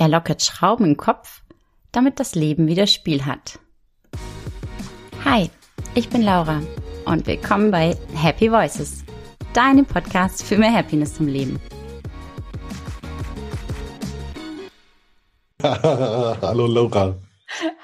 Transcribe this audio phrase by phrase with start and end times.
[0.00, 1.42] Er lockert Schrauben im Kopf,
[1.90, 3.58] damit das Leben wieder Spiel hat.
[5.24, 5.50] Hi,
[5.96, 6.62] ich bin Laura
[7.04, 9.04] und willkommen bei Happy Voices,
[9.54, 11.58] deinem Podcast für mehr Happiness im Leben.
[15.64, 17.18] Hallo Laura.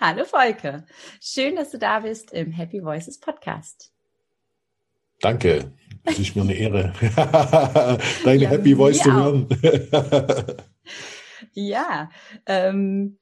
[0.01, 0.85] Hallo Volker.
[1.21, 3.91] Schön, dass du da bist im Happy Voices Podcast.
[5.21, 5.73] Danke.
[6.05, 6.93] Es ist mir eine Ehre,
[8.25, 9.49] deine ja, Happy Voice zu hören.
[11.53, 12.11] ja,
[12.47, 13.19] ähm,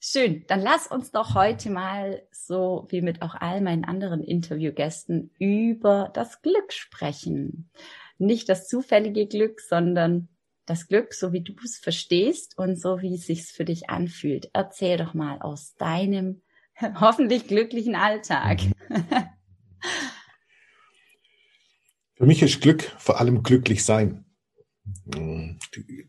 [0.00, 0.44] schön.
[0.48, 6.10] Dann lass uns doch heute mal so wie mit auch all meinen anderen Interviewgästen über
[6.14, 7.70] das Glück sprechen.
[8.18, 10.28] Nicht das zufällige Glück, sondern
[10.66, 14.50] das Glück, so wie du es verstehst und so wie es sich für dich anfühlt.
[14.52, 16.42] Erzähl doch mal aus deinem
[17.00, 18.60] hoffentlich glücklichen Alltag.
[18.88, 19.04] Mhm.
[22.16, 24.24] Für mich ist Glück vor allem glücklich sein.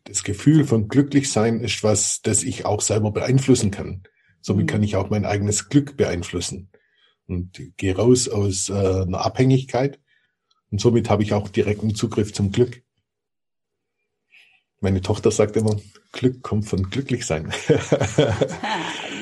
[0.04, 4.04] Das Gefühl von glücklich sein ist was, das ich auch selber beeinflussen kann.
[4.42, 4.70] Somit mhm.
[4.70, 6.70] kann ich auch mein eigenes Glück beeinflussen
[7.28, 10.00] und gehe raus aus äh, einer Abhängigkeit
[10.72, 12.84] und somit habe ich auch direkten Zugriff zum Glück.
[14.82, 15.80] Meine Tochter sagt immer,
[16.12, 17.52] Glück kommt von glücklich sein.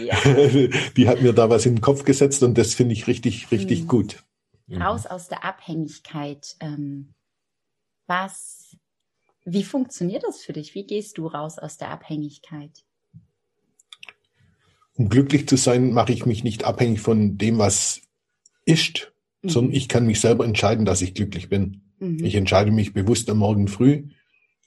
[0.03, 0.17] ja.
[0.97, 3.83] Die hat mir da was in den Kopf gesetzt und das finde ich richtig, richtig
[3.83, 3.87] mhm.
[3.87, 4.23] gut.
[4.67, 4.81] Mhm.
[4.81, 6.55] raus aus der Abhängigkeit.
[6.59, 7.13] Ähm,
[8.07, 8.75] was,
[9.45, 10.73] wie funktioniert das für dich?
[10.75, 12.71] Wie gehst du raus aus der Abhängigkeit?
[14.95, 18.01] Um glücklich zu sein, mache ich mich nicht abhängig von dem, was
[18.65, 19.49] ist, mhm.
[19.49, 21.81] sondern ich kann mich selber entscheiden, dass ich glücklich bin.
[21.99, 22.23] Mhm.
[22.23, 24.09] Ich entscheide mich bewusst am Morgen früh,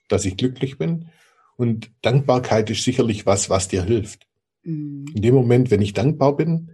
[0.09, 1.09] dass ich glücklich bin.
[1.57, 4.27] Und Dankbarkeit ist sicherlich was, was dir hilft.
[4.63, 5.07] Mhm.
[5.15, 6.73] In dem Moment, wenn ich dankbar bin,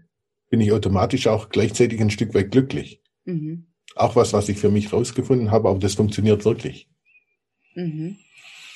[0.48, 3.02] bin ich automatisch auch gleichzeitig ein Stück weit glücklich.
[3.24, 3.66] Mhm.
[3.94, 6.88] Auch was, was ich für mich rausgefunden habe, aber das funktioniert wirklich.
[7.74, 8.16] Mhm.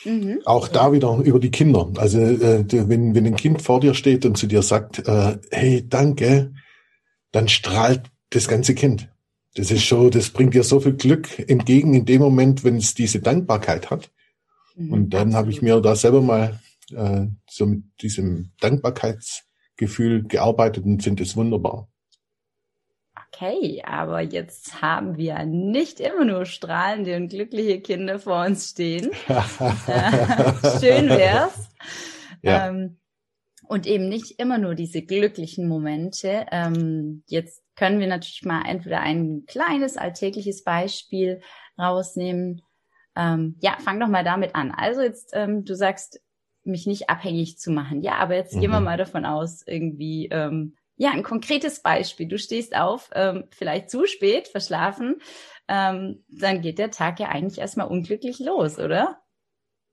[0.05, 0.41] Mhm.
[0.45, 1.91] Auch da wieder über die Kinder.
[1.97, 5.85] Also äh, wenn, wenn ein Kind vor dir steht und zu dir sagt, äh, hey,
[5.89, 6.53] danke,
[7.33, 9.09] dann strahlt das ganze Kind.
[9.55, 12.95] Das ist schon, das bringt dir so viel Glück entgegen in dem Moment, wenn es
[12.95, 14.11] diese Dankbarkeit hat.
[14.77, 16.61] Mhm, und dann habe ich mir da selber mal
[16.95, 21.89] äh, so mit diesem Dankbarkeitsgefühl gearbeitet und finde es wunderbar
[23.37, 29.11] okay, aber jetzt haben wir nicht immer nur strahlende und glückliche Kinder vor uns stehen.
[29.29, 31.69] äh, schön wär's.
[32.43, 32.69] Ja.
[32.69, 32.99] Ähm,
[33.69, 36.47] und eben nicht immer nur diese glücklichen Momente.
[36.53, 41.41] Ähm, jetzt können wir natürlich mal entweder ein kleines alltägliches Beispiel
[41.79, 42.63] rausnehmen.
[43.17, 44.71] Ähm, ja, fang doch mal damit an.
[44.71, 46.21] Also jetzt, ähm, du sagst,
[46.63, 48.03] mich nicht abhängig zu machen.
[48.03, 48.61] Ja, aber jetzt mhm.
[48.61, 48.85] gehen wir mhm.
[48.85, 52.27] mal davon aus, irgendwie, ähm, ja, ein konkretes Beispiel.
[52.27, 55.17] Du stehst auf, ähm, vielleicht zu spät, verschlafen,
[55.69, 59.19] ähm, dann geht der Tag ja eigentlich erstmal unglücklich los, oder?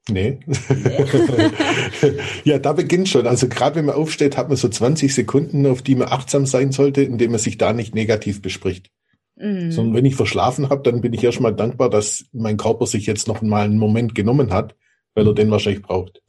[0.09, 0.39] Nee.
[0.45, 1.05] nee.
[2.43, 3.25] ja, da beginnt schon.
[3.25, 6.71] Also gerade wenn man aufsteht, hat man so 20 Sekunden, auf die man achtsam sein
[6.73, 8.91] sollte, indem man sich da nicht negativ bespricht.
[9.37, 9.71] Mhm.
[9.71, 13.27] Sondern wenn ich verschlafen habe, dann bin ich erstmal dankbar, dass mein Körper sich jetzt
[13.27, 14.75] noch mal einen Moment genommen hat,
[15.15, 16.21] weil er den wahrscheinlich braucht.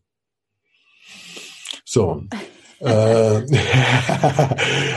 [1.85, 2.23] So.
[2.81, 3.43] Äh,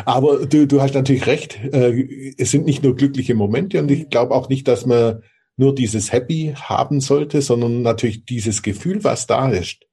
[0.06, 1.60] aber du, du hast natürlich recht.
[1.64, 5.24] Äh, es sind nicht nur glückliche Momente und ich glaube auch nicht, dass man
[5.58, 9.86] nur dieses Happy haben sollte, sondern natürlich dieses Gefühl, was da ist,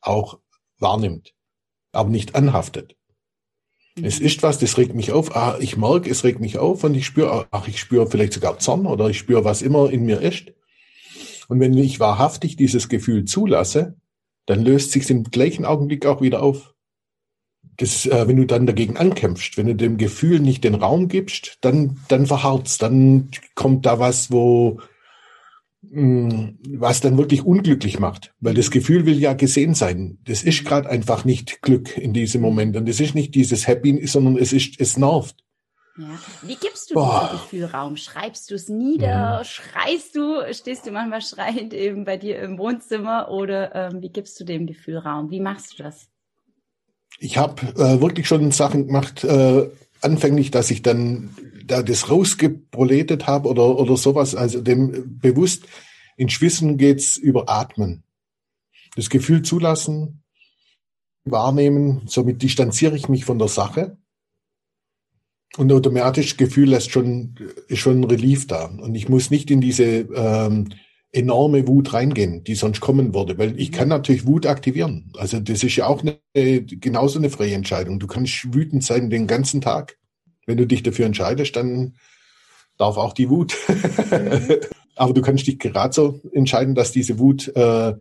[0.00, 0.38] auch
[0.78, 1.34] wahrnimmt,
[1.92, 2.96] aber nicht anhaftet.
[3.96, 4.04] Mhm.
[4.04, 5.34] Es ist was, das regt mich auf.
[5.36, 8.58] Ah, ich merke, es regt mich auf und ich spüre, ach, ich spüre vielleicht sogar
[8.58, 10.52] Zorn oder ich spüre, was immer in mir ist.
[11.48, 13.96] Und wenn ich wahrhaftig dieses Gefühl zulasse,
[14.46, 16.74] dann löst sich im gleichen Augenblick auch wieder auf
[17.78, 21.58] das, äh, wenn du dann dagegen ankämpfst, wenn du dem Gefühl nicht den Raum gibst,
[21.60, 24.80] dann, dann verharrt's, dann kommt da was, wo,
[25.82, 30.18] mh, mm, was dann wirklich unglücklich macht, weil das Gefühl will ja gesehen sein.
[30.24, 34.06] Das ist gerade einfach nicht Glück in diesem Moment und das ist nicht dieses Happy,
[34.08, 35.36] sondern es ist, es nervt.
[35.96, 36.18] Ja.
[36.42, 37.30] Wie gibst du Boah.
[37.30, 37.96] diesem Gefühl Raum?
[37.96, 39.06] Schreibst du es nieder?
[39.06, 39.44] Ja.
[39.44, 40.42] Schreist du?
[40.52, 43.30] Stehst du manchmal schreiend eben bei dir im Wohnzimmer?
[43.30, 45.30] Oder ähm, wie gibst du dem Gefühl Raum?
[45.30, 46.08] Wie machst du das?
[47.18, 49.68] Ich habe äh, wirklich schon Sachen gemacht, äh,
[50.00, 51.34] anfänglich, dass ich dann
[51.64, 55.64] da das rausgeproletet habe oder, oder sowas, also dem bewusst
[56.16, 58.04] in Schwissen geht's über Atmen.
[58.96, 60.22] Das Gefühl zulassen,
[61.24, 63.98] wahrnehmen, somit distanziere ich mich von der Sache.
[65.56, 67.34] Und automatisch Gefühl lässt schon,
[67.68, 68.66] ist schon ein Relief da.
[68.66, 70.68] Und ich muss nicht in diese ähm,
[71.12, 75.12] enorme Wut reingehen, die sonst kommen würde, weil ich kann natürlich Wut aktivieren.
[75.16, 77.98] Also das ist ja auch eine, genauso eine freie Entscheidung.
[77.98, 79.96] Du kannst wütend sein den ganzen Tag.
[80.46, 81.94] Wenn du dich dafür entscheidest, dann
[82.76, 83.56] darf auch die Wut.
[83.68, 84.56] Mhm.
[84.96, 87.94] Aber du kannst dich gerade so entscheiden, dass diese Wut äh,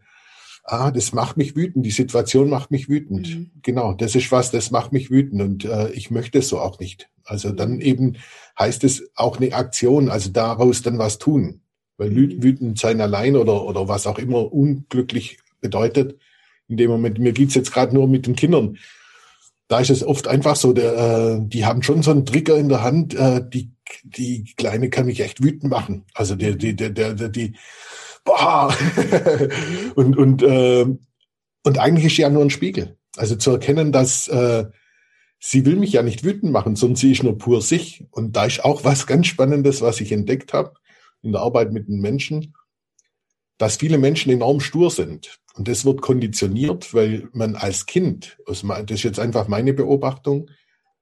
[0.68, 3.30] ah, das macht mich wütend, die Situation macht mich wütend.
[3.30, 3.52] Mhm.
[3.64, 6.80] Genau, das ist was, das macht mich wütend und äh, ich möchte es so auch
[6.80, 7.10] nicht.
[7.24, 7.82] Also dann mhm.
[7.82, 8.16] eben
[8.60, 11.62] heißt es auch eine Aktion, also daraus dann was tun.
[11.98, 12.44] Weil mhm.
[12.44, 16.20] wütend sein allein oder, oder was auch immer unglücklich bedeutet,
[16.68, 18.78] in dem Moment, mir geht's jetzt gerade nur mit den Kindern.
[19.68, 22.70] Da ist es oft einfach so, der, äh, die haben schon so einen Trigger in
[22.70, 23.72] der Hand, äh, die,
[24.04, 26.06] die Kleine kann mich echt wütend machen.
[26.14, 27.56] Also der, die, der, der, der, die,
[28.24, 28.74] boah.
[29.96, 30.86] und, und, äh,
[31.64, 32.98] und eigentlich ist sie ja nur ein Spiegel.
[33.18, 34.66] Also zu erkennen, dass äh,
[35.40, 38.06] sie will mich ja nicht wütend machen, sondern sie ist nur pur sich.
[38.12, 40.74] Und da ist auch was ganz Spannendes, was ich entdeckt habe
[41.22, 42.54] in der Arbeit mit den Menschen,
[43.58, 45.40] dass viele Menschen enorm stur sind.
[45.56, 50.50] Und das wird konditioniert, weil man als Kind, das ist jetzt einfach meine Beobachtung,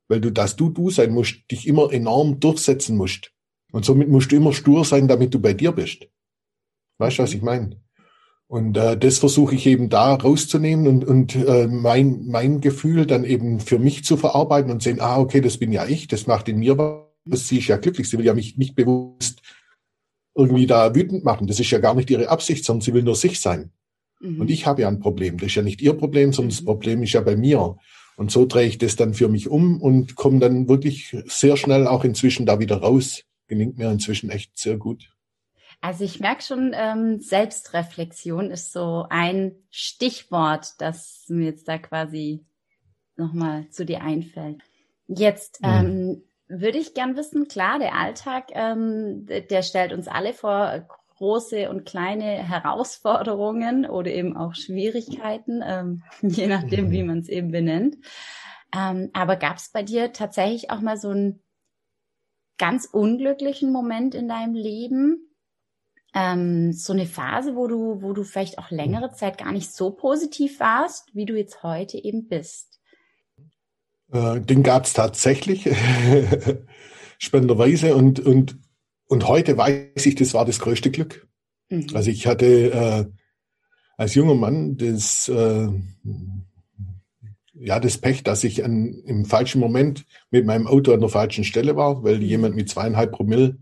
[0.07, 3.31] weil du, dass du du sein musst, dich immer enorm durchsetzen musst.
[3.71, 6.07] Und somit musst du immer stur sein, damit du bei dir bist.
[6.97, 7.81] Weißt du, was ich meine?
[8.47, 13.23] Und äh, das versuche ich eben da rauszunehmen und, und äh, mein, mein Gefühl dann
[13.23, 16.47] eben für mich zu verarbeiten und sehen, ah, okay, das bin ja ich, das macht
[16.47, 19.41] in mir was, sie ist ja glücklich, sie will ja mich nicht bewusst
[20.35, 21.47] irgendwie da wütend machen.
[21.47, 23.71] Das ist ja gar nicht ihre Absicht, sondern sie will nur sich sein.
[24.19, 24.41] Mhm.
[24.41, 25.37] Und ich habe ja ein Problem.
[25.37, 26.65] Das ist ja nicht ihr Problem, sondern das mhm.
[26.65, 27.77] Problem ist ja bei mir.
[28.17, 31.87] Und so drehe ich das dann für mich um und komme dann wirklich sehr schnell
[31.87, 33.23] auch inzwischen da wieder raus.
[33.47, 35.09] Gelingt mir inzwischen echt sehr gut.
[35.81, 42.45] Also ich merke schon, ähm, Selbstreflexion ist so ein Stichwort, das mir jetzt da quasi
[43.17, 44.61] nochmal zu dir einfällt.
[45.07, 50.87] Jetzt ähm, würde ich gern wissen, klar, der Alltag, ähm, der stellt uns alle vor
[51.17, 57.07] große und kleine Herausforderungen oder eben auch Schwierigkeiten, ähm, je nachdem, wie mhm.
[57.07, 57.97] man es eben benennt.
[58.75, 61.41] Ähm, aber gab es bei dir tatsächlich auch mal so einen
[62.57, 65.31] ganz unglücklichen Moment in deinem Leben?
[66.13, 69.91] Ähm, so eine Phase, wo du, wo du vielleicht auch längere Zeit gar nicht so
[69.91, 72.74] positiv warst, wie du jetzt heute eben bist?
[74.11, 75.69] Äh, den gab es tatsächlich,
[77.17, 77.95] spannenderweise.
[77.95, 78.57] Und, und,
[79.07, 81.27] und heute weiß ich, das war das größte Glück.
[81.69, 81.87] Mhm.
[81.93, 83.05] Also ich hatte äh,
[83.97, 85.67] als junger Mann das, äh,
[87.53, 91.43] ja, das Pech, dass ich an, im falschen Moment mit meinem Auto an der falschen
[91.43, 92.23] Stelle war, weil mhm.
[92.23, 93.57] jemand mit zweieinhalb Promille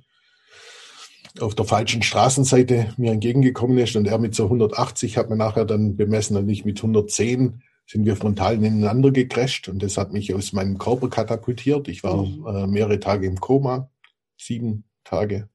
[1.40, 5.66] auf der falschen Straßenseite mir entgegengekommen ist und er mit so 180 hat man nachher
[5.66, 10.34] dann bemessen und nicht mit 110 sind wir frontal ineinander gecrasht und das hat mich
[10.34, 11.88] aus meinem Körper katapultiert.
[11.88, 12.46] Ich war mhm.
[12.48, 13.90] äh, mehrere Tage im Koma,
[14.38, 15.50] sieben Tage.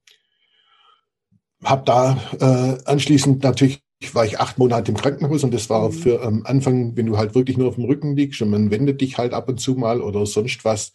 [1.64, 3.82] Hab da äh, anschließend natürlich
[4.12, 5.92] war ich acht Monate im Krankenhaus und das war mhm.
[5.92, 8.70] für am ähm, Anfang, wenn du halt wirklich nur auf dem Rücken liegst und man
[8.70, 10.92] wendet dich halt ab und zu mal oder sonst was.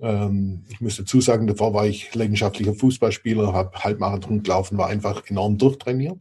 [0.00, 5.28] Ähm, ich muss dazu sagen, davor war ich leidenschaftlicher Fußballspieler, habe Halbmarathon gelaufen, war einfach
[5.28, 6.18] enorm durchtrainiert.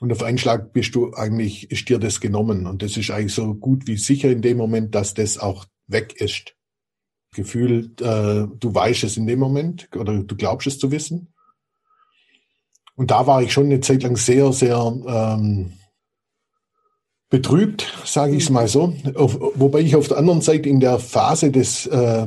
[0.00, 2.66] Und auf einen Schlag bist du eigentlich, ist dir das genommen.
[2.66, 6.14] Und das ist eigentlich so gut wie sicher in dem Moment, dass das auch weg
[6.20, 6.54] ist.
[7.32, 11.32] Gefühl, äh, du weißt es in dem Moment oder du glaubst es zu wissen.
[12.96, 14.76] Und da war ich schon eine Zeit lang sehr, sehr
[15.06, 15.74] ähm,
[17.28, 18.94] betrübt, sage ich es mal so.
[19.14, 22.26] Auf, wobei ich auf der anderen Seite in der Phase des, äh,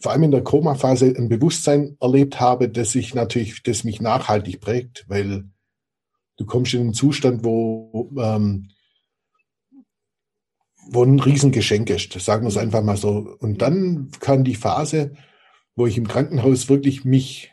[0.00, 4.60] vor allem in der Koma-Phase, ein Bewusstsein erlebt habe, dass ich natürlich, das mich nachhaltig
[4.60, 5.44] prägt, weil
[6.36, 8.68] Du kommst in einen Zustand, wo, ähm,
[10.88, 13.36] wo ein Riesengeschenk ist, sagen wir es einfach mal so.
[13.38, 15.14] Und dann kam die Phase,
[15.74, 17.52] wo ich im Krankenhaus wirklich mich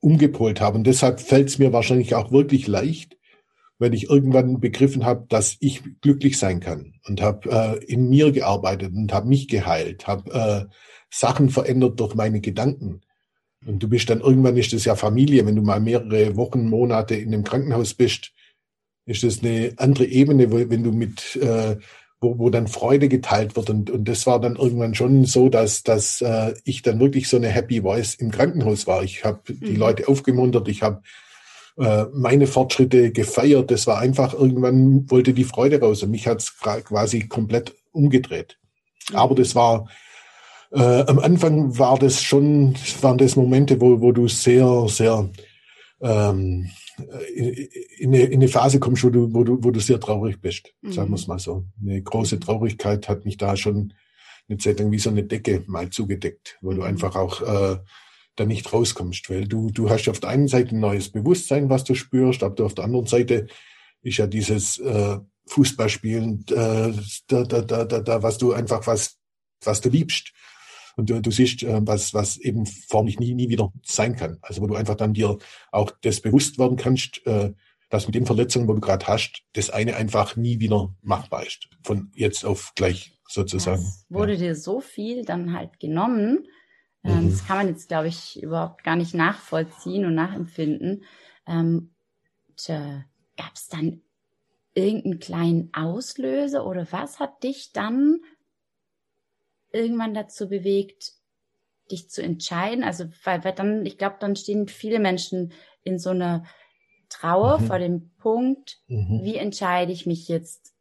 [0.00, 0.78] umgepolt habe.
[0.78, 3.16] Und deshalb fällt es mir wahrscheinlich auch wirklich leicht,
[3.78, 8.32] weil ich irgendwann begriffen habe, dass ich glücklich sein kann und habe äh, in mir
[8.32, 10.74] gearbeitet und habe mich geheilt, habe äh,
[11.10, 13.00] Sachen verändert durch meine Gedanken.
[13.66, 17.14] Und du bist dann irgendwann ist das ja Familie, wenn du mal mehrere Wochen, Monate
[17.14, 18.32] in dem Krankenhaus bist,
[19.06, 21.76] ist das eine andere Ebene, wo, wenn du mit, äh,
[22.20, 23.70] wo, wo dann Freude geteilt wird.
[23.70, 27.36] Und, und das war dann irgendwann schon so, dass, dass äh, ich dann wirklich so
[27.36, 29.02] eine Happy Voice im Krankenhaus war.
[29.02, 29.60] Ich habe mhm.
[29.60, 31.02] die Leute aufgemuntert, ich habe
[31.78, 33.70] äh, meine Fortschritte gefeiert.
[33.70, 36.02] Das war einfach, irgendwann wollte die Freude raus.
[36.02, 38.58] Und mich hat's quasi komplett umgedreht.
[39.10, 39.16] Mhm.
[39.16, 39.88] Aber das war
[40.72, 45.28] äh, am Anfang war das schon, waren das Momente, wo, wo du sehr, sehr
[46.00, 46.70] ähm,
[47.34, 50.74] in, eine, in eine Phase kommst, wo du, wo du, wo du sehr traurig bist,
[50.82, 50.92] mhm.
[50.92, 51.64] sagen wir es mal so.
[51.80, 53.94] Eine große Traurigkeit hat mich da schon
[54.48, 56.76] eine Zeit lang wie so eine Decke mal zugedeckt, wo mhm.
[56.76, 57.78] du einfach auch äh,
[58.36, 61.84] da nicht rauskommst, weil du, du hast auf der einen Seite ein neues Bewusstsein, was
[61.84, 63.46] du spürst, aber auf der anderen Seite
[64.02, 66.92] ist ja dieses äh, Fußballspielen, äh,
[67.26, 69.18] da, da, da, da, da, was du einfach was,
[69.64, 70.32] was du liebst.
[70.96, 74.38] Und du, du siehst, äh, was, was eben formlich nie, nie wieder sein kann.
[74.42, 75.38] Also wo du einfach dann dir
[75.70, 77.52] auch das bewusst werden kannst, äh,
[77.90, 81.68] dass mit den Verletzungen, wo du gerade hast, das eine einfach nie wieder machbar ist.
[81.82, 83.82] Von jetzt auf gleich sozusagen.
[83.82, 84.38] Das wurde ja.
[84.38, 86.46] dir so viel dann halt genommen.
[87.04, 87.30] Ähm, mhm.
[87.30, 91.04] Das kann man jetzt, glaube ich, überhaupt gar nicht nachvollziehen und nachempfinden.
[91.46, 91.90] Ähm,
[93.36, 94.02] Gab es dann
[94.74, 98.20] irgendeinen kleinen Auslöser oder was hat dich dann
[99.72, 101.12] irgendwann dazu bewegt,
[101.90, 102.84] dich zu entscheiden?
[102.84, 105.52] Also, weil, weil dann, ich glaube, dann stehen viele Menschen
[105.84, 106.44] in so einer
[107.08, 107.66] Trauer mhm.
[107.66, 109.20] vor dem Punkt, mhm.
[109.22, 110.72] wie entscheide ich mich jetzt?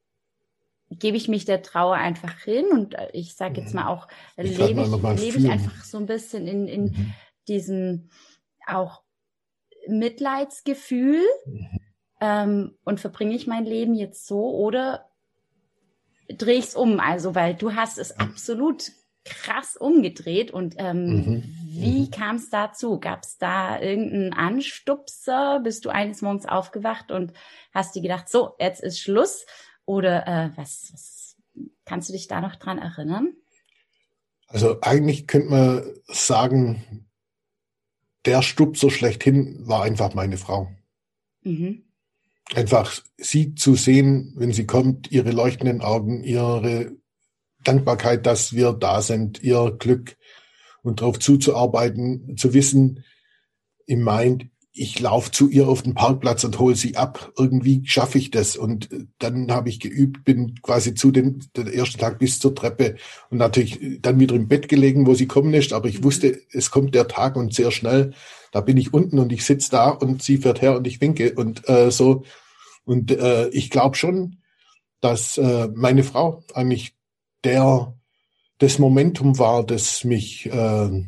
[0.89, 4.57] Gebe ich mich der Trauer einfach hin und äh, ich sage jetzt mal auch, ich
[4.57, 7.13] lebe, ich, lebe ich einfach so ein bisschen in, in mhm.
[7.47, 8.09] diesem
[8.67, 9.01] auch
[9.87, 11.79] Mitleidsgefühl mhm.
[12.19, 15.10] ähm, und verbringe ich mein Leben jetzt so oder
[16.37, 16.99] drehe ich es um?
[16.99, 18.91] Also, weil du hast es absolut
[19.23, 20.51] krass umgedreht.
[20.51, 21.43] Und ähm, mhm.
[21.67, 22.11] wie mhm.
[22.11, 22.99] kam es dazu?
[22.99, 25.59] Gab es da irgendeinen Anstupser?
[25.63, 27.33] Bist du eines Morgens aufgewacht und
[27.73, 29.45] hast dir gedacht, so, jetzt ist Schluss?
[29.85, 31.37] Oder äh, was, was
[31.85, 33.33] kannst du dich da noch dran erinnern?
[34.47, 37.07] Also eigentlich könnte man sagen,
[38.25, 40.69] der Stupser schlechthin war einfach meine Frau.
[41.43, 41.83] Mhm.
[42.55, 46.91] Einfach sie zu sehen, wenn sie kommt, ihre leuchtenden Augen, ihre
[47.63, 50.17] Dankbarkeit, dass wir da sind, ihr Glück
[50.83, 53.03] und darauf zuzuarbeiten, zu wissen,
[53.85, 57.33] im Mind, ich laufe zu ihr auf den Parkplatz und hole sie ab.
[57.37, 58.55] Irgendwie schaffe ich das.
[58.55, 58.89] Und
[59.19, 62.95] dann habe ich geübt, bin quasi zu den, den ersten Tag bis zur Treppe
[63.29, 65.73] und natürlich dann wieder im Bett gelegen, wo sie kommen ist.
[65.73, 68.13] Aber ich wusste, es kommt der Tag und sehr schnell.
[68.53, 71.33] Da bin ich unten und ich sitze da und sie fährt her und ich winke
[71.33, 72.23] und äh, so.
[72.83, 74.37] Und äh, ich glaube schon,
[74.99, 76.95] dass äh, meine Frau eigentlich
[77.43, 77.93] der
[78.59, 81.05] das Momentum war, das mich äh,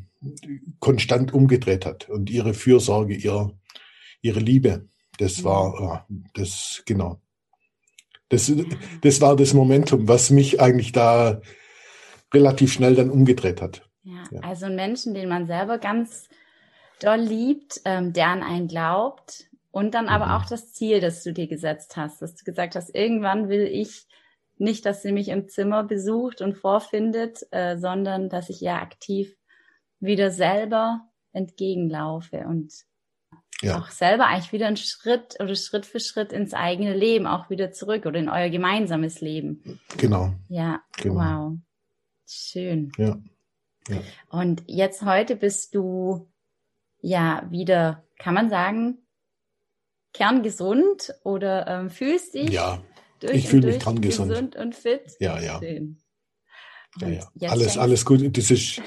[0.80, 3.52] konstant umgedreht hat und ihre Fürsorge, ihr,
[4.22, 4.88] ihre Liebe.
[5.20, 7.22] Das war äh, das genau.
[8.30, 8.52] Das,
[9.02, 11.42] das war das Momentum, was mich eigentlich da
[12.34, 13.88] relativ schnell dann umgedreht hat.
[14.02, 14.40] Ja, ja.
[14.42, 16.28] also ein Menschen, den man selber ganz
[17.00, 20.32] doll liebt, ähm, der an einen glaubt und dann aber mhm.
[20.34, 24.06] auch das Ziel, das du dir gesetzt hast, dass du gesagt hast, irgendwann will ich
[24.60, 29.36] nicht, dass sie mich im Zimmer besucht und vorfindet, äh, sondern dass ich ihr aktiv
[30.00, 31.02] wieder selber
[31.32, 32.72] entgegenlaufe und
[33.64, 33.80] ja.
[33.80, 37.72] auch selber eigentlich wieder einen Schritt oder Schritt für Schritt ins eigene Leben auch wieder
[37.72, 39.80] zurück oder in euer gemeinsames Leben.
[39.98, 40.36] Genau.
[40.50, 41.16] Ja, genau.
[41.16, 41.58] wow.
[42.28, 42.92] Schön.
[43.00, 43.18] Ja.
[43.88, 44.02] ja.
[44.30, 46.30] Und jetzt heute bist du
[47.02, 49.00] ja wieder, kann man sagen,
[50.14, 52.82] kerngesund oder ähm, fühlst dich ja
[53.24, 54.56] durch ich fühle mich dran gesund.
[54.56, 55.16] und fit.
[55.20, 55.62] Ja, ja.
[57.00, 57.50] Ja, ja.
[57.50, 58.38] Alles, alles gut.
[58.38, 58.82] Das ist,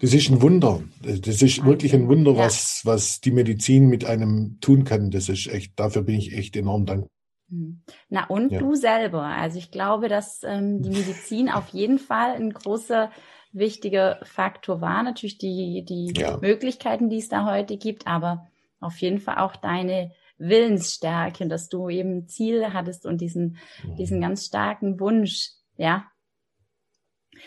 [0.00, 0.82] das ist ein Wunder.
[1.02, 5.10] Das ist wirklich ein Wunder, was, was die Medizin mit einem tun kann.
[5.10, 7.10] Das ist echt, dafür bin ich echt enorm dankbar.
[7.48, 7.82] Hm.
[8.10, 8.60] Na und ja.
[8.60, 9.22] du selber.
[9.22, 13.10] Also ich glaube, dass ähm, die Medizin auf jeden Fall ein großer,
[13.52, 15.02] wichtiger Faktor war.
[15.02, 16.12] Natürlich die, die.
[16.40, 18.46] Möglichkeiten, die es da heute gibt, aber
[18.78, 23.96] auf jeden Fall auch deine Willensstärke, dass du eben Ziel hattest und diesen, mhm.
[23.96, 26.06] diesen ganz starken Wunsch, ja.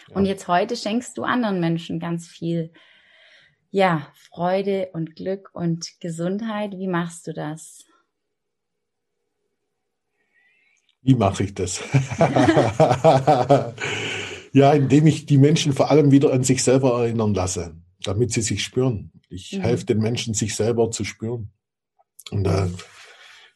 [0.09, 0.15] ja.
[0.15, 2.71] Und jetzt heute schenkst du anderen Menschen ganz viel,
[3.69, 6.73] ja, Freude und Glück und Gesundheit.
[6.73, 7.85] Wie machst du das?
[11.01, 11.81] Wie mache ich das?
[14.53, 18.41] ja, indem ich die Menschen vor allem wieder an sich selber erinnern lasse, damit sie
[18.41, 19.11] sich spüren.
[19.29, 19.61] Ich mhm.
[19.61, 21.51] helfe den Menschen, sich selber zu spüren.
[22.29, 22.67] Und äh,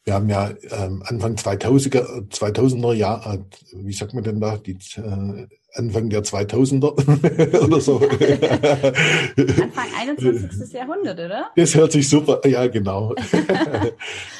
[0.04, 3.38] wir haben ja ähm, Anfang 2000er, 2000er Jahr, äh,
[3.72, 7.98] wie sagt man denn da, die, äh, Anfang der 2000er oder so.
[7.98, 10.72] Anfang 21.
[10.72, 11.50] Jahrhundert, oder?
[11.56, 13.14] Das hört sich super, ja genau.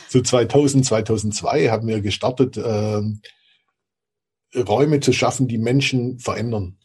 [0.08, 3.02] so 2000, 2002 haben wir gestartet, äh,
[4.56, 6.78] Räume zu schaffen, die Menschen verändern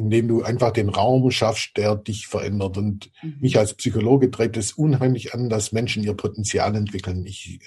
[0.00, 2.78] indem du einfach den Raum schaffst, der dich verändert.
[2.78, 3.36] Und mhm.
[3.40, 7.26] mich als Psychologe treibt es unheimlich an, dass Menschen ihr Potenzial entwickeln.
[7.26, 7.60] Ich,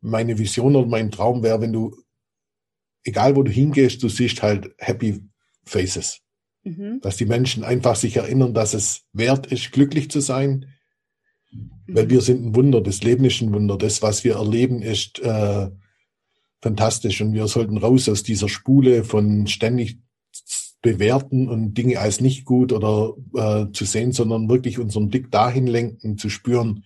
[0.00, 1.96] meine Vision oder mein Traum wäre, wenn du,
[3.02, 5.20] egal wo du hingehst, du siehst halt Happy
[5.64, 6.20] Faces.
[6.62, 7.00] Mhm.
[7.02, 10.66] Dass die Menschen einfach sich erinnern, dass es wert ist, glücklich zu sein.
[11.50, 11.70] Mhm.
[11.88, 13.76] Weil wir sind ein Wunder, das Leben ist ein Wunder.
[13.76, 15.70] Das, was wir erleben, ist äh,
[16.62, 17.20] fantastisch.
[17.20, 19.98] Und wir sollten raus aus dieser Spule von ständig
[20.86, 25.66] bewerten und Dinge als nicht gut oder äh, zu sehen, sondern wirklich unseren Blick dahin
[25.66, 26.84] lenken, zu spüren,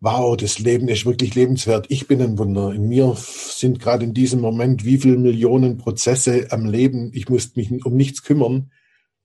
[0.00, 1.86] wow, das Leben ist wirklich lebenswert.
[1.88, 2.72] Ich bin ein Wunder.
[2.72, 7.10] In mir sind gerade in diesem Moment wie viele Millionen Prozesse am Leben.
[7.12, 8.70] Ich muss mich um nichts kümmern.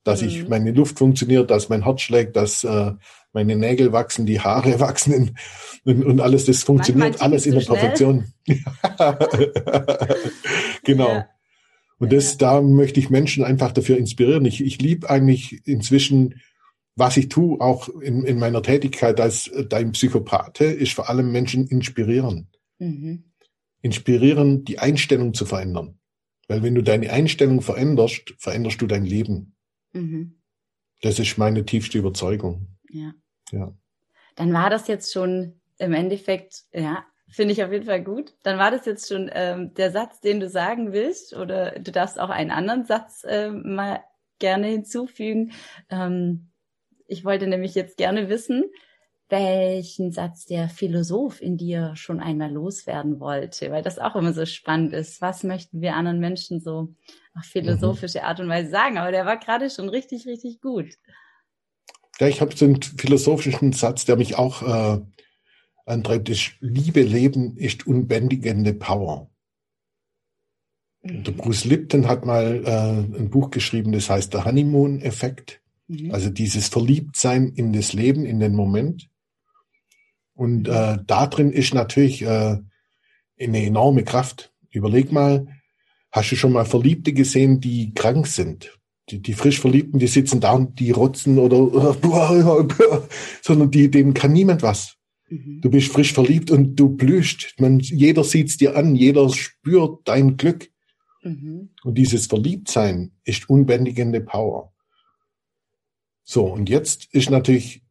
[0.03, 0.27] dass mhm.
[0.27, 2.93] ich meine Luft funktioniert, dass mein Herz schlägt, dass äh,
[3.31, 5.37] meine Nägel wachsen, die Haare wachsen
[5.83, 8.25] und, und alles, das funktioniert alles in der Perfektion.
[10.83, 11.09] genau.
[11.09, 11.27] Ja.
[11.99, 12.37] Und das, ja.
[12.37, 14.45] da möchte ich Menschen einfach dafür inspirieren.
[14.45, 16.41] Ich, ich liebe eigentlich inzwischen,
[16.95, 21.67] was ich tue, auch in, in meiner Tätigkeit als dein Psychopathe, ist vor allem Menschen
[21.67, 22.49] inspirieren.
[22.79, 23.31] Mhm.
[23.81, 25.99] Inspirieren, die Einstellung zu verändern.
[26.47, 29.55] Weil wenn du deine Einstellung veränderst, veränderst du dein Leben.
[29.93, 30.39] Mhm.
[31.01, 32.77] Das ist meine tiefste Überzeugung.
[32.89, 33.13] Ja.
[33.51, 33.75] Ja.
[34.35, 38.33] Dann war das jetzt schon im Endeffekt, ja, finde ich auf jeden Fall gut.
[38.43, 42.19] Dann war das jetzt schon ähm, der Satz, den du sagen willst, oder du darfst
[42.19, 44.01] auch einen anderen Satz äh, mal
[44.39, 45.51] gerne hinzufügen.
[45.89, 46.51] Ähm,
[47.07, 48.65] ich wollte nämlich jetzt gerne wissen,
[49.29, 54.45] welchen Satz der Philosoph in dir schon einmal loswerden wollte, weil das auch immer so
[54.45, 55.21] spannend ist.
[55.21, 56.93] Was möchten wir anderen Menschen so
[57.33, 58.97] auf philosophische Art und Weise sagen?
[58.97, 60.93] Aber der war gerade schon richtig, richtig gut.
[62.19, 65.01] Ja, ich habe so einen philosophischen Satz, der mich auch äh,
[65.87, 69.29] antreibt, ist, Liebe leben ist unbändigende Power.
[71.03, 71.23] Mhm.
[71.23, 75.61] Der Bruce Lipton hat mal äh, ein Buch geschrieben, das heißt der Honeymoon-Effekt.
[75.87, 76.11] Mhm.
[76.11, 79.09] Also dieses Verliebtsein in das Leben, in den Moment.
[80.33, 82.57] Und äh, da drin ist natürlich äh,
[83.39, 84.53] eine enorme Kraft.
[84.69, 85.47] Überleg mal,
[86.11, 88.77] hast du schon mal Verliebte gesehen, die krank sind?
[89.09, 91.95] die, die frisch Verliebten, die sitzen da und die rotzen oder,
[93.41, 94.96] sondern die, denen kann niemand was.
[95.29, 95.61] Mhm.
[95.61, 97.55] Du bist frisch verliebt und du blühst.
[97.59, 100.69] Man, jeder sieht's dir an, jeder spürt dein Glück.
[101.23, 101.69] Mhm.
[101.83, 104.73] Und dieses Verliebtsein ist unbändigende Power.
[106.23, 107.83] So, und jetzt ist natürlich,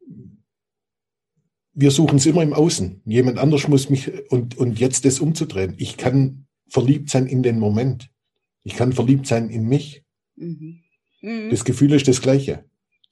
[1.72, 3.02] wir suchen es immer im Außen.
[3.04, 5.74] Jemand anders muss mich, und, und jetzt das umzudrehen.
[5.78, 8.10] Ich kann verliebt sein in den Moment.
[8.62, 10.04] Ich kann verliebt sein in mich.
[10.36, 10.80] Mhm.
[11.20, 11.50] Mhm.
[11.50, 12.64] Das Gefühl ist das gleiche.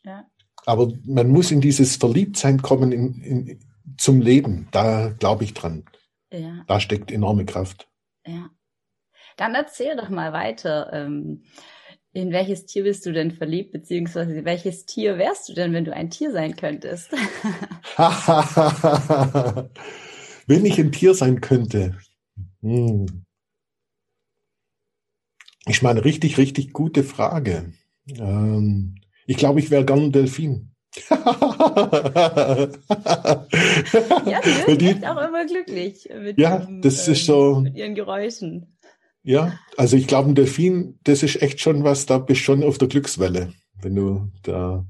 [0.04, 0.26] Ja.
[0.66, 3.60] Aber man muss in dieses Verliebtsein kommen in, in,
[3.96, 4.68] zum Leben.
[4.72, 5.84] Da glaube ich dran.
[6.32, 6.64] Ja.
[6.66, 7.88] Da steckt enorme Kraft.
[8.26, 8.50] Ja.
[9.36, 10.92] Dann erzähl doch mal weiter.
[10.92, 11.44] Ähm,
[12.12, 15.92] in welches Tier bist du denn verliebt, beziehungsweise welches Tier wärst du denn, wenn du
[15.92, 17.10] ein Tier sein könntest?
[20.46, 21.98] wenn ich ein Tier sein könnte.
[22.62, 23.24] Hm.
[25.66, 27.72] Ich meine, richtig, richtig gute Frage.
[28.06, 28.94] Ähm,
[29.26, 30.73] ich glaube, ich wäre gern ein Delfin.
[34.26, 36.08] ja, die sind auch immer glücklich.
[36.16, 37.60] Mit ja, dem, das ist so.
[37.60, 38.78] Mit ihren Geräuschen.
[39.22, 42.62] Ja, also ich glaube, ein Delfin, das ist echt schon was, da bist du schon
[42.62, 44.86] auf der Glückswelle, wenn du da.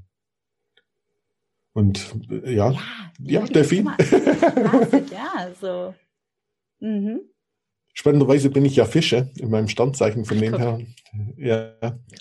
[1.73, 2.13] Und
[2.45, 2.77] ja, ja,
[3.19, 3.85] ja Delfin.
[5.11, 5.95] ja, so.
[6.79, 7.21] Mhm.
[7.93, 10.79] Spannenderweise bin ich ja Fische in meinem Standzeichen von dem her.
[11.37, 11.73] Ja.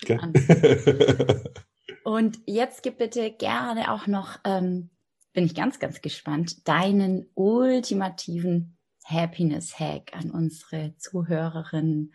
[0.03, 0.19] Okay.
[2.05, 4.91] Und jetzt gib bitte gerne auch noch, ähm,
[5.33, 12.15] bin ich ganz, ganz gespannt, deinen ultimativen Happiness Hack an unsere Zuhörerinnen.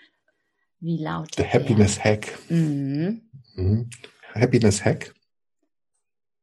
[0.80, 1.52] Wie lautet der?
[1.52, 2.38] Happiness Hack.
[2.50, 3.30] Mhm.
[3.56, 3.90] Mhm.
[4.34, 5.14] Happiness Hack.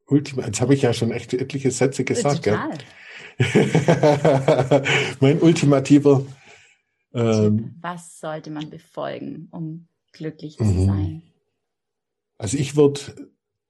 [0.07, 2.45] Ultima, jetzt habe ich ja schon echt etliche Sätze gesagt.
[2.45, 2.77] Total.
[5.21, 6.25] mein ultimativer
[7.13, 10.87] ähm, Was sollte man befolgen, um glücklich zu mhm.
[10.87, 11.23] sein?
[12.39, 13.01] Also ich würde,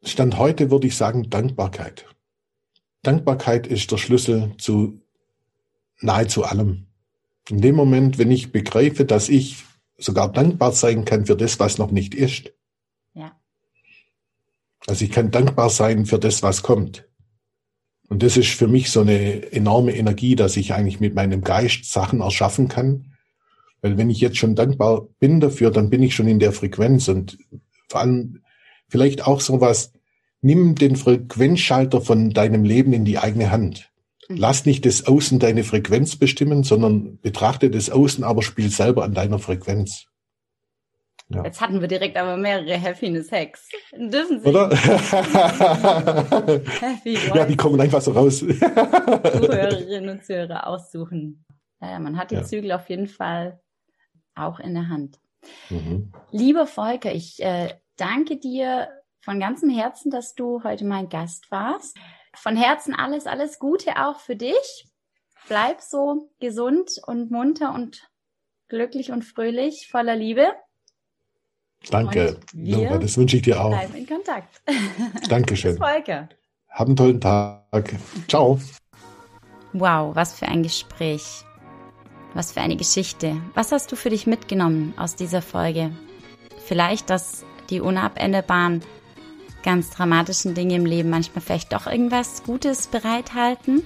[0.03, 2.07] Stand heute würde ich sagen, Dankbarkeit.
[3.03, 5.01] Dankbarkeit ist der Schlüssel zu
[6.01, 6.87] nahezu allem.
[7.49, 9.65] In dem Moment, wenn ich begreife, dass ich
[9.99, 12.53] sogar dankbar sein kann für das, was noch nicht ist.
[13.15, 13.39] Ja.
[14.87, 17.09] Also ich kann dankbar sein für das, was kommt.
[18.09, 21.91] Und das ist für mich so eine enorme Energie, dass ich eigentlich mit meinem Geist
[21.91, 23.13] Sachen erschaffen kann,
[23.81, 27.09] weil wenn ich jetzt schon dankbar bin dafür, dann bin ich schon in der Frequenz
[27.09, 27.39] und
[27.89, 28.43] vor allem
[28.89, 29.93] vielleicht auch so was,
[30.41, 33.91] nimm den Frequenzschalter von deinem Leben in die eigene Hand.
[34.29, 34.37] Mhm.
[34.37, 39.15] Lass nicht das Außen deine Frequenz bestimmen, sondern betrachte das Außen, aber spiel selber an
[39.15, 40.07] deiner Frequenz.
[41.29, 41.43] Ja.
[41.43, 43.69] Jetzt hatten wir direkt aber mehrere Happiness Hacks.
[43.93, 44.49] Dürfen Sie?
[44.49, 44.71] Oder?
[46.81, 48.39] Happy ja, die kommen einfach so raus.
[48.39, 51.45] Zuhörerinnen und Zuhörer aussuchen.
[51.81, 52.45] Naja, man hat die ja.
[52.45, 53.61] Zügel auf jeden Fall
[54.37, 55.19] auch in der Hand.
[55.69, 56.13] Mhm.
[56.31, 58.89] Lieber Volker, ich äh, danke dir
[59.21, 61.97] von ganzem Herzen, dass du heute mein Gast warst.
[62.35, 64.89] Von Herzen alles, alles Gute auch für dich.
[65.49, 68.09] Bleib so gesund und munter und
[68.69, 70.53] glücklich und fröhlich, voller Liebe.
[71.91, 73.71] Danke, Nora, das wünsche ich dir auch.
[73.71, 74.61] Bleiben in Kontakt.
[75.29, 75.73] Dankeschön.
[75.73, 76.29] Bis Volker.
[76.69, 77.95] Hab einen tollen Tag.
[78.29, 78.59] Ciao.
[79.73, 81.45] Wow, was für ein Gespräch.
[82.35, 83.41] Was für eine Geschichte.
[83.55, 85.91] Was hast du für dich mitgenommen aus dieser Folge?
[86.67, 88.83] Vielleicht, dass die unabänderbaren
[89.63, 93.83] ganz dramatischen Dinge im Leben manchmal vielleicht doch irgendwas Gutes bereithalten?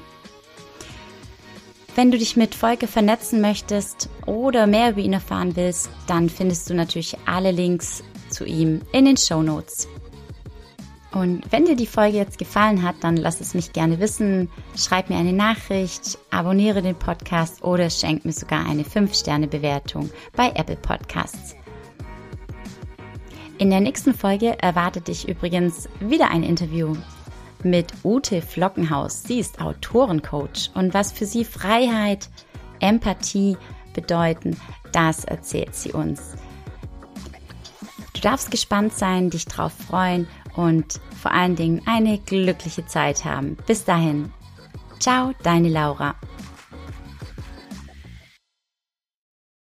[1.96, 6.70] Wenn du dich mit Volker vernetzen möchtest oder mehr über ihn erfahren willst, dann findest
[6.70, 9.88] du natürlich alle Links zu ihm in den Show Notes.
[11.12, 14.48] Und wenn dir die Folge jetzt gefallen hat, dann lass es mich gerne wissen.
[14.76, 20.76] Schreib mir eine Nachricht, abonniere den Podcast oder schenk mir sogar eine 5-Sterne-Bewertung bei Apple
[20.76, 21.56] Podcasts.
[23.60, 26.96] In der nächsten Folge erwartet dich übrigens wieder ein Interview
[27.62, 29.22] mit Ute Flockenhaus.
[29.22, 32.30] Sie ist Autorencoach und was für sie Freiheit,
[32.80, 33.58] Empathie
[33.92, 34.58] bedeuten,
[34.92, 36.36] das erzählt sie uns.
[38.14, 43.58] Du darfst gespannt sein, dich drauf freuen und vor allen Dingen eine glückliche Zeit haben.
[43.66, 44.32] Bis dahin.
[45.00, 46.14] Ciao, deine Laura.